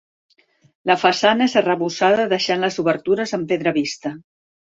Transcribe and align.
La 0.91 0.95
façana 1.01 1.47
és 1.49 1.55
arrebossada 1.61 2.25
deixant 2.33 2.65
les 2.67 2.81
obertures 2.85 3.37
amb 3.39 3.51
pedra 3.53 3.77
vista. 3.79 4.15